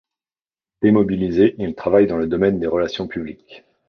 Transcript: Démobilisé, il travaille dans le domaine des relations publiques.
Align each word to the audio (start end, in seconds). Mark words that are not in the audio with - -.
Démobilisé, 0.81 1.53
il 1.59 1.75
travaille 1.75 2.07
dans 2.07 2.17
le 2.17 2.25
domaine 2.25 2.57
des 2.57 2.65
relations 2.65 3.07
publiques. 3.07 3.63